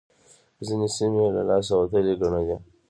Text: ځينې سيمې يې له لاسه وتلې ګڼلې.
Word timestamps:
ځينې 0.65 0.87
سيمې 0.95 1.21
يې 1.25 1.29
له 1.35 1.43
لاسه 1.49 1.73
وتلې 1.81 2.13
ګڼلې. 2.21 2.55